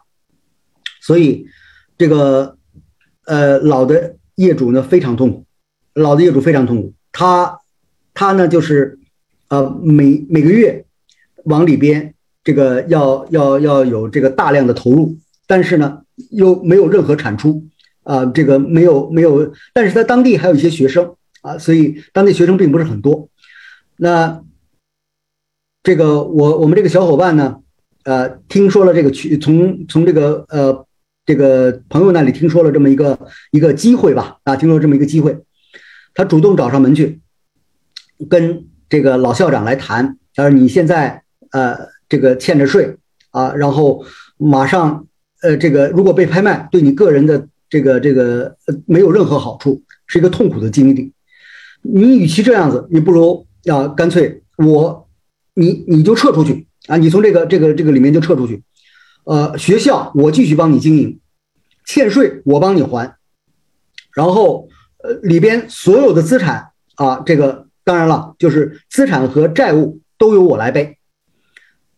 [1.01, 1.47] 所以，
[1.97, 2.55] 这个
[3.25, 5.45] 呃老的业主呢非常痛苦，
[5.95, 6.93] 老的业主非常痛苦。
[7.11, 7.59] 他
[8.13, 8.99] 他呢就是
[9.49, 10.85] 呃每每个月
[11.43, 12.13] 往里边。
[12.49, 17.63] 这个要要要有这个大量的投入，但是呢又没有任何产出
[18.01, 23.29] 啊，这个没有没有，但是在当地还有一些学生啊，所以当地学生并不是很多。
[23.97, 24.41] 那
[25.83, 27.57] 这个我我们这个小伙伴呢，
[28.03, 30.87] 呃，听说了这个去从从这个呃
[31.27, 35.37] 这个朋友那里听说了这么一个一个机会吧啊，听说这么一个机会，
[36.15, 37.19] 他主动找上门去
[38.27, 41.98] 跟这个老校长来谈，他说你现在呃。
[42.09, 42.97] 这个欠着税
[43.29, 44.03] 啊，然后
[44.37, 45.07] 马上
[45.41, 51.13] 呃，这个如果被拍卖，对你个人的这个这个呃没有任何好处，是一个痛苦的经历。
[51.81, 55.07] 你与其这样子，你不如啊，干脆我
[55.53, 58.63] 你你就撤出去啊，你从这个这个这个里面就撤出去。
[59.23, 61.19] 呃，学校我继续帮你经营，
[61.85, 63.15] 欠税我帮你还，
[64.13, 64.67] 然后
[65.03, 70.97] 呃里边所有的资产啊，这个当然了，就是资产和债务都由我来背。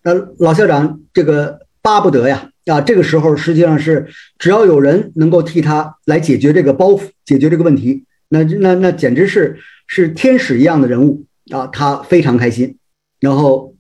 [0.04, 11.68] 那老校长这个巴不得呀啊，这个时候实际上是只要有人能够替他来解决这个包袱，解决这个问题，那那那简直是是天使一样的人物啊！
[11.68, 12.78] 他非常开心，
[13.20, 13.76] 然后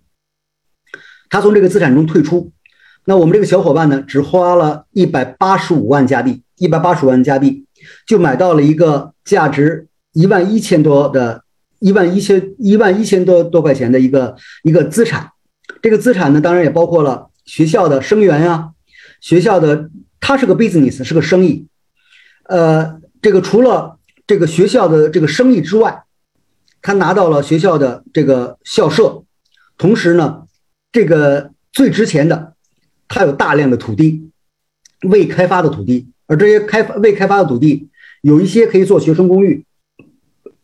[1.30, 2.52] 他从这个资产中退出。
[3.06, 7.66] 那我们这个小伙伴呢，只花了一百八十五万加币，一百八十万加币
[8.06, 11.44] 就买到了一个价值一万一千多的、
[11.80, 15.32] 一万一千一万一千多多块钱的一个一个资产。
[15.82, 18.72] 这个资产呢，当然也包括了学校的生源啊，
[19.20, 19.90] 学校的
[20.20, 21.68] 它是个 business，是个生意。
[22.44, 26.04] 呃，这个除了这个学校的这个生意之外，
[26.82, 29.24] 他拿到了学校的这个校舍，
[29.78, 30.44] 同时呢，
[30.92, 32.54] 这个最值钱的。
[33.14, 34.32] 它有大量的土地，
[35.02, 37.90] 未开发的土地，而这些开未开发的土地，
[38.22, 39.66] 有一些可以做学生公寓，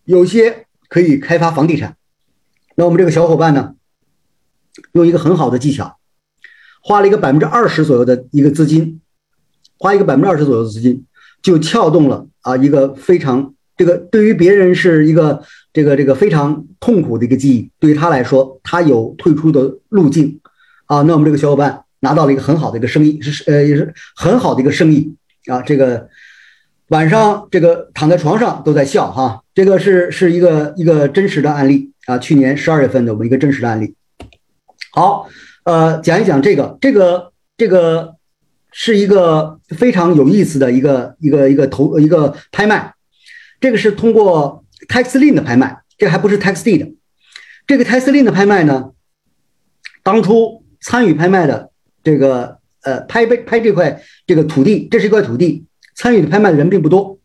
[0.05, 1.97] 有一些可以开发房地产。
[2.75, 3.75] 那我们这个小伙伴呢，
[4.93, 5.97] 用一个很好的技巧，
[6.81, 9.01] 花了一个百分之二十左右的一个资金，
[9.77, 11.05] 花一个百分之二十左右的资金，
[11.41, 20.39] 就撬动了啊一个非常这个对于别人是一个这个这个非常痛苦的一个记忆，对于他来说，他有退出的路径
[20.85, 21.01] 啊。
[21.01, 21.83] 那我们这个小伙伴。
[21.99, 25.15] 拿到了一个很好的一个生意，是呃也是很好的一个生意
[25.47, 25.63] 啊。
[25.63, 26.07] 这个
[26.89, 29.41] 晚上这个躺在床上都在笑哈。
[29.55, 33.95] 这个是是一个一个真实的案例啊，去年十二月份的我们一个真实的案例。
[34.91, 35.29] 好，
[35.63, 38.15] 呃，讲一讲这个这个这个
[38.71, 42.93] 是一个非常有意思的一个一个一个投一个拍卖。
[43.59, 46.95] 这个是通过 TaxLink 的拍卖，这还不是 tax deed。
[47.65, 48.91] 这个 TaxLink 的拍卖呢，
[50.03, 51.71] 当初参与拍卖的。
[52.03, 57.19] 这个呃，拍拍拍这块这个土地，这是一块土地，参与的拍卖的人并不多，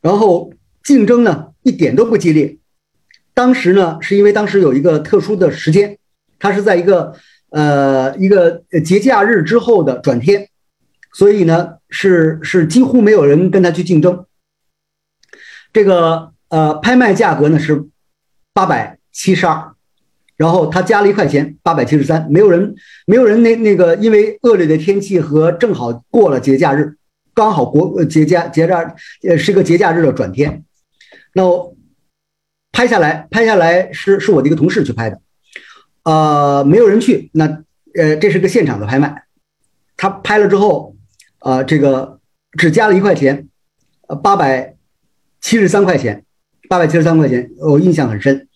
[0.00, 0.52] 然后
[0.84, 2.58] 竞争呢一点都不激烈。
[3.32, 5.98] 当时呢，是因为当时有一个特殊的时间，
[6.44, 7.14] 它是在一个
[7.48, 10.46] 呃一个节假日之后的转天，
[11.14, 14.26] 所以呢是是几乎没有人跟他去竞争。
[15.72, 17.86] 这个呃拍卖价格呢是
[18.52, 19.72] 八百七十二。
[20.36, 22.74] 然后他加了一块钱，八百七十三，没有人，
[23.06, 26.96] 没有人那那个，因为恶劣的天气和正好过了节假日，
[27.32, 30.64] 刚好国节假节假呃是个节假日的转天，
[31.34, 31.74] 那我
[32.72, 35.20] 拍下来，拍下来是是我的一个同事去拍的，
[36.04, 37.46] 呃，没有人去，那
[37.94, 39.24] 呃这是个现场的拍卖，
[39.96, 40.94] 他拍了之后，
[41.40, 42.20] 啊这个
[42.56, 43.48] 只加了一块钱，
[44.08, 44.76] 呃八百
[45.40, 46.24] 七十三块钱，
[46.68, 48.48] 八百七十三块钱，我印象很深。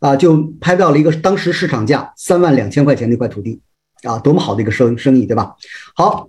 [0.00, 3.62] 啊，就拍到了一个当时市场价三万两千块钱的一块土地，
[4.02, 5.56] 啊，多么好的一个生生意，对吧？
[5.94, 6.28] 好，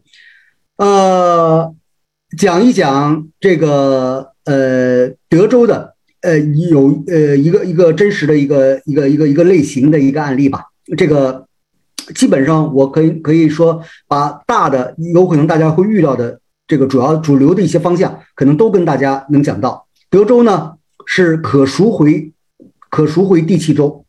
[0.78, 1.76] 呃，
[2.38, 5.95] 讲一讲这个呃德州的
[6.26, 10.66] 呃有呃一个一个真实的一个一个一个一个类型的一个案例吧。
[10.98, 11.48] 这个
[12.14, 19.88] 基本上我可以可以说把大的有可能大家会遇到的这个主要主流的一些方向，可能都跟大家能讲到。
[20.10, 20.74] 德州呢
[21.06, 22.32] 是可赎回。
[22.88, 24.06] 可赎回地契州，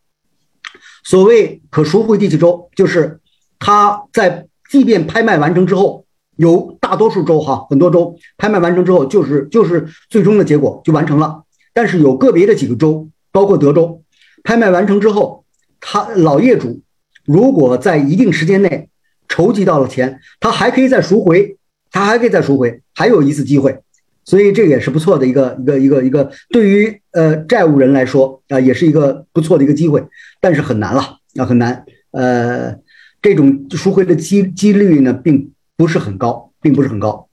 [1.03, 3.19] 所谓可赎回地契州，就是
[3.59, 6.05] 它在即便拍卖完成之后，
[6.37, 11.43] 有大多数州哈，很多州拍卖完成之后，就是就是最终的结果就完成了。
[11.77, 14.03] 但是有个别的几个州，包括德州，
[14.43, 15.45] 拍卖完成之后，
[15.79, 16.81] 他老业主
[17.27, 18.89] 如果在一定时间内
[19.29, 21.59] 筹集到了钱，他还可以再赎回，
[21.91, 23.79] 他还可以再赎回，还有一次机会。
[24.25, 30.03] 所以这也是不错的一个一个一个一个，对于呃债务人来说啊，也是一个不错的一个机会，
[30.41, 31.85] 但是很难了啊，很难。
[32.13, 32.75] 呃，
[33.21, 37.29] 这种赎回的机几率呢，并不是很高，并不是很高。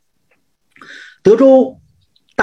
[1.24, 1.80] 德州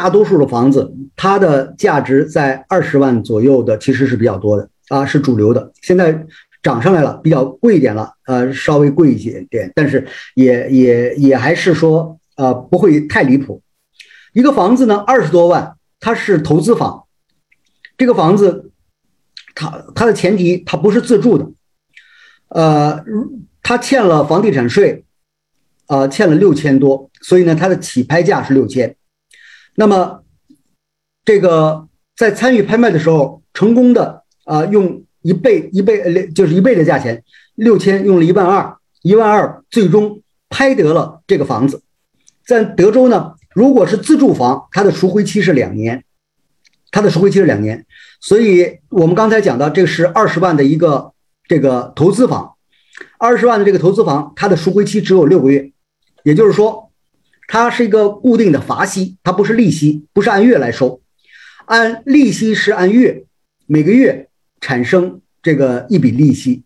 [0.01, 5.71] 大多数的房子，它的价值在二十万左右的，其实是比较多的啊，是主流的。
[5.83, 6.25] 现在
[6.63, 13.61] 涨上来了，比较贵一点了，呃，稍微贵一些点，但是也也也还是说呃不会太离谱。
[14.33, 17.05] 一个房子呢，二十多万，它是投资房。
[17.99, 18.71] 这个房子，
[19.55, 21.47] 它它的前提它不是自住的，
[22.49, 23.05] 呃，
[23.63, 25.05] 它欠了房地产税，
[25.89, 28.97] 啊，欠了六千多，所以呢，它的起拍价是六千。
[29.75, 30.23] 那么，
[31.25, 37.23] 这个在参与拍卖的时候，成功的啊，用一倍一倍呃，就是一倍的价钱，
[37.55, 41.83] 六千用了一万二，一万二最终拍得了这个房子，
[42.45, 43.35] 在德州呢。
[43.53, 46.05] 如果是自住房，它的赎回期是两年，
[46.93, 47.85] 它的赎回期是两年，
[48.21, 51.13] 所以我们刚才讲到，这是二十万的一个
[51.49, 52.55] 这个投资房，
[53.19, 55.73] 二十万的这个投资房，它的赎回期只有六个月，
[56.23, 56.90] 也就是说，
[57.53, 61.01] 它是一个固定的罚息，它不是利息，不是按月来收，
[61.65, 63.25] 按利息是按月，
[63.67, 64.29] 每个月
[64.61, 66.63] 产生这个一笔利息，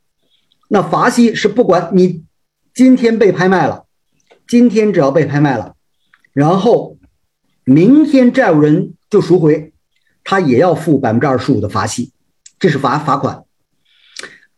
[0.69, 2.25] 那罚息是不管你
[2.75, 3.87] 今天被拍卖了，
[4.47, 5.75] 今天只要被拍卖了。
[6.35, 6.99] 然后，
[7.65, 9.73] 明天债务人就赎回，
[10.23, 12.13] 他也要付百分之二十五的罚息，
[12.59, 13.45] 这是罚罚款。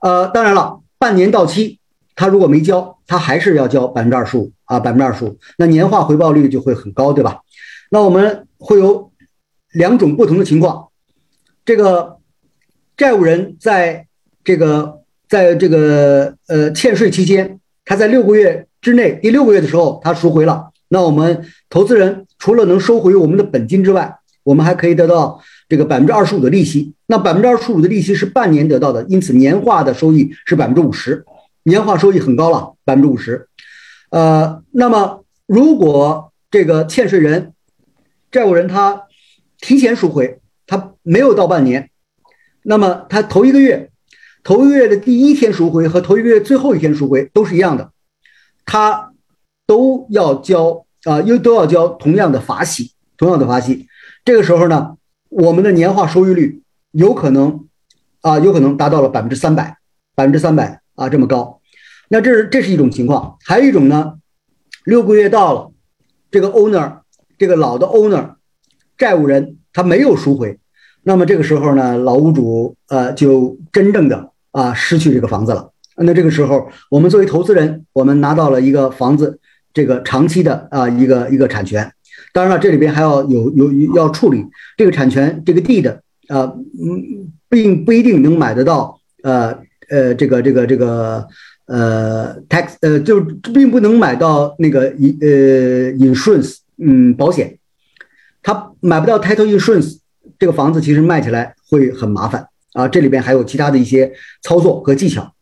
[0.01, 1.79] 呃，当然了，半年到期，
[2.17, 7.43] 他如果没交，他还是要交百分之二十五啊，百分之二十五，那年化回报率就会很高，对吧？
[7.91, 9.13] 那我们会有
[9.73, 10.89] 两种不同的情况，
[11.65, 12.17] 这个
[12.97, 14.07] 债务人在
[14.43, 25.41] 这个在这个呃欠税期间，他在六个月之内，第六个月的时候他赎回了，那我们投资人除了能收回我们的本金之外，我们还可以得到。
[25.69, 31.25] 这个百分之二十五的利息，那百分之二十五的利息是半年得到的，因此年化的收益是百分之五十，
[31.67, 33.49] 年化收益很高了，百分之五十。
[34.11, 37.53] 呃，那么如果这个欠税人、
[38.31, 39.03] 债务人他
[39.61, 41.91] 提前赎回，他没有到半年，
[42.63, 43.91] 那么他头一个月、
[44.45, 47.91] 头一个月的第一天赎回和头一个月最后一天赎回都是一样的，
[48.65, 49.13] 他
[49.67, 53.89] 都要交啊，又都要交同样的罚息，同样的罚息。
[54.25, 54.97] 这个时候呢？
[55.29, 56.63] 我们的年化收益率
[56.93, 57.67] 有可能
[58.21, 59.77] 啊，有可能达到了百分之三百，
[60.15, 61.56] 百分之三百啊，这么高。
[62.09, 64.15] 那这是这是一种情况，还有一种呢，
[64.85, 65.73] 六个月到了，
[66.31, 66.99] 这个 owner
[67.39, 68.35] 这个老的 owner
[68.97, 70.59] 债务人他没有赎回，
[71.03, 75.71] 那么这个时候呢，老屋主呃就真正的啊失去这个房子了。
[75.97, 79.41] 那这个时候，我们作为投资人，我们拿到了一个房子
[79.73, 81.91] 这个长期的啊一个一个产权。
[82.33, 84.45] 当然了，这里边还要有有要处理
[84.77, 91.27] 这个产权这个地的，呃，嗯，并不一定能买得到，呃呃，这个这个这个
[91.67, 93.21] 呃 tax，呃，就
[93.53, 97.59] 并不能买到那个一呃 insurance，嗯，保险，
[98.43, 99.99] 他买不到 title insurance，
[100.39, 102.87] 这个房子其实卖起来会很麻烦啊。
[102.87, 104.13] 这里边还有其他的一些
[104.43, 105.35] 操作和技巧，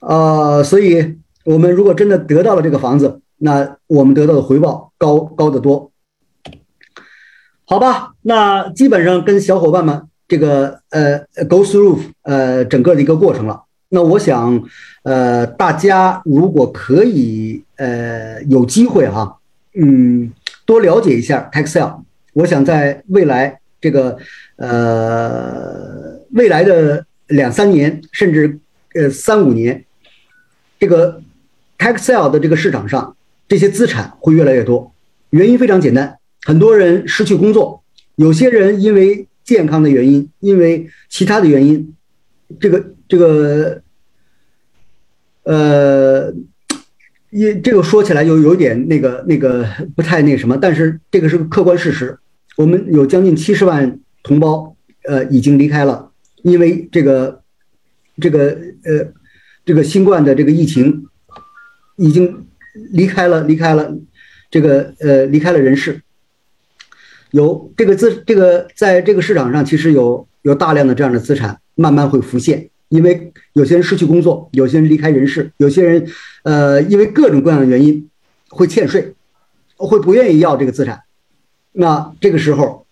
[0.00, 5.90] 呃，所以我们如果真的得到了这个房子，那我们得到的回报高高得多。
[7.64, 13.64] 好吧，那基本上跟小伙伴们这个呃 go through 呃整个的一个过程了。
[13.90, 14.62] 那我想，
[15.02, 19.38] 呃，大家如果可以呃有机会哈，
[19.74, 20.30] 嗯，
[20.66, 22.02] 多了解一下 Texel。
[22.34, 24.18] 我想在未来这个
[24.56, 28.58] 呃未来的两三年，甚至
[28.94, 29.84] 呃三五年，
[30.78, 31.22] 这个
[31.78, 33.16] Texel 的这个市场上，
[33.48, 34.92] 这些资产会越来越多。
[35.30, 36.18] 原因非常简单。
[36.44, 37.82] 很多人失去工作，
[38.16, 41.94] 有些人因为健康的原因，因为其他的原因，
[42.58, 43.82] 这个这个，
[45.42, 46.32] 呃，
[47.30, 52.18] 也这个说起来有有点那个那个不太那什么，但是这个是个客观事实。
[52.56, 56.10] 我们有将近七十万同胞，呃，已经离开了，
[56.42, 57.42] 因为这个
[58.20, 59.12] 这个呃
[59.64, 61.06] 这个新冠的这个疫情，
[61.96, 62.46] 已经
[62.90, 63.94] 离开了离开了
[64.50, 66.02] 这个呃离开了人世。
[67.30, 76.06] 有这个资，这个在这个市场上，其实有有大量的这样的资产慢慢会浮现，因为有些人失去工作，有些人离开人世，有些人，
[76.42, 78.10] 呃，因为各种各样的原因
[78.48, 79.14] 会欠税，
[79.76, 81.02] 会不愿意要这个资产。
[81.72, 82.84] 那这个时候，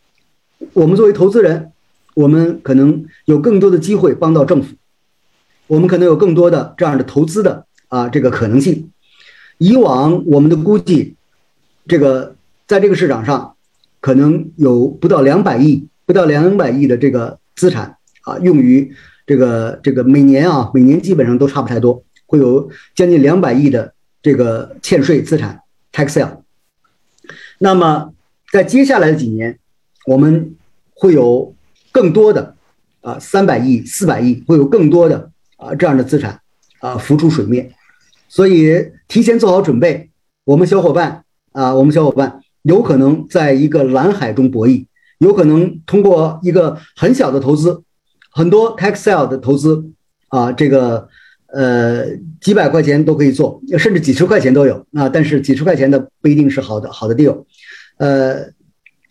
[0.72, 1.72] 我们作为投资人，
[2.14, 4.76] 我们可能有更多的机会帮到政府，
[5.66, 8.90] 我们可能有更多的这样的投资的啊这个可能性。
[9.58, 11.16] 以往我们的估计，
[11.88, 12.36] 这个
[12.68, 13.52] 在这个市场上。
[13.98, 17.95] 可能有不到两百亿，不到两百亿的这个资产
[18.26, 18.92] 啊，用于
[19.24, 25.60] 这个这个每年啊，每年基本上都差不太多，会有将近两百亿的这个欠税资产
[25.92, 26.40] tax sale。
[27.58, 28.12] 那么
[28.52, 29.58] 在接下来的几年，
[30.06, 30.56] 我们
[30.94, 31.54] 会有
[31.92, 32.56] 更多的
[33.00, 36.40] 啊三百亿、四百亿，会有更多的啊这样的资产
[36.80, 37.72] 啊浮出水面，
[38.28, 40.10] 所以提前做好准备，
[40.44, 42.40] 我们小伙伴啊，我们小伙伴。
[42.66, 44.86] 有可能在一个蓝海中博弈，
[45.18, 47.84] 有可能通过一个很小的投资，
[48.36, 49.82] 很多 tax sale 的投资
[50.28, 51.08] 啊，这个
[51.46, 52.04] 呃
[52.38, 55.08] 几百块钱都可以做，甚至几十块钱都有啊。
[55.08, 57.46] 但是几十块钱的不一定是好的好的 deal，
[57.96, 58.50] 呃，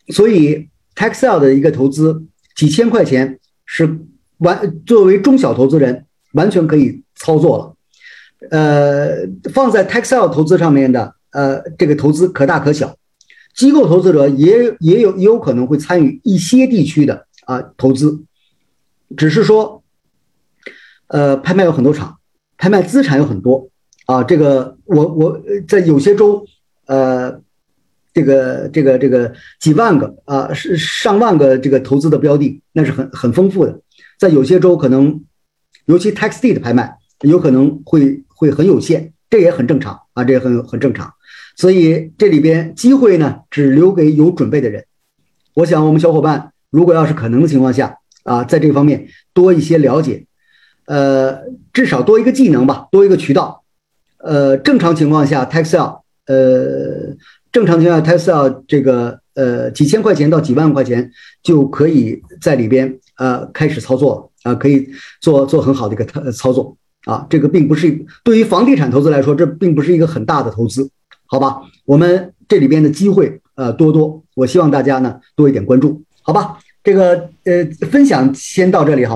[0.09, 2.23] 所以 tax sale 的一个投资
[2.55, 3.97] 几千块钱是
[4.37, 7.73] 完作为中小投资人完全可以操作了，
[8.51, 12.95] 呃，放在 tax sale 投资上面的呃这个投资可大可小。
[13.55, 18.21] 机构投资者也也有也有可能会参与一些地区的啊投资，
[19.15, 19.83] 只是说，
[21.07, 22.17] 呃，拍卖有很多场，
[22.57, 23.69] 拍卖资产有很多
[24.05, 24.23] 啊。
[24.23, 26.45] 这个我我在有些州，
[26.87, 27.41] 呃，
[28.13, 33.79] 这个这个这个几万个啊，是上万个这个投资的标的，那是很很丰富的。
[34.17, 35.23] 在有些州可能，
[35.85, 41.13] 尤其 tax deed 拍卖有可能会会很有限，这也很正常啊，这也很很正常。
[41.55, 44.85] 所以这里边机会呢，只留给有准备的人。
[45.53, 50.25] 我想，我们小伙伴如果要是可能的情况下啊，在这方面多一些了解，
[50.87, 53.63] 呃，至少多一个技能吧，多一个渠道。
[54.17, 57.15] 呃，正常情况下，Taxel，呃，
[57.51, 61.11] 正常情况下，Taxel 这个呃几千块钱到几万块钱
[61.43, 64.89] 就可以在里边呃开始操作啊，可以
[65.21, 67.27] 做做很好的一个操操作啊。
[67.29, 70.89] 这个并不是对于房地产投资来说，这并不是一个很大的投资，
[71.27, 71.61] 好吧？
[71.85, 76.57] 我们这里边的机会呃多多，我希望大家呢多一点关注，好吧？
[76.85, 79.13] 这个呃分享先到这里哈。